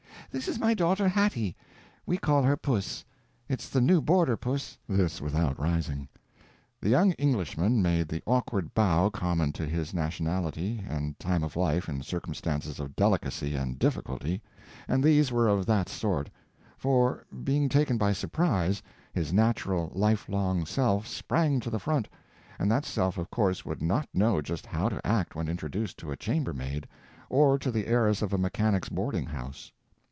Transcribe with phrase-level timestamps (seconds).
[0.33, 3.03] "This is my daughter Hattie—we call her Puss.
[3.49, 6.07] It's the new boarder, Puss." This without rising.
[6.79, 11.89] The young Englishman made the awkward bow common to his nationality and time of life
[11.89, 14.41] in circumstances of delicacy and difficulty,
[14.87, 16.29] and these were of that sort;
[16.77, 18.81] for, being taken by surprise,
[19.11, 22.07] his natural, lifelong self sprang to the front,
[22.57, 26.09] and that self of course would not know just how to act when introduced to
[26.09, 26.87] a chambermaid,
[27.29, 29.73] or to the heiress of a mechanics' boarding house.